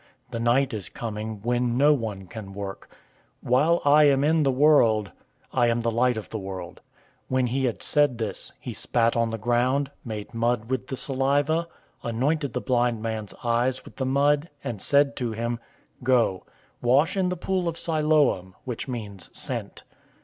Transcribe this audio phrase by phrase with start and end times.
[0.31, 2.89] The night is coming, when no one can work.
[3.45, 5.11] 009:005 While I am in the world,
[5.53, 6.81] I am the light of the world."
[7.25, 10.95] 009:006 When he had said this, he spat on the ground, made mud with the
[10.95, 11.67] saliva,
[12.01, 15.59] anointed the blind man's eyes with the mud, 009:007 and said to him,
[16.01, 16.47] "Go,
[16.81, 19.83] wash in the pool of Siloam" (which means "Sent").